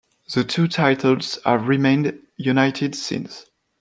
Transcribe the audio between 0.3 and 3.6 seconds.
The two titles have remained united since.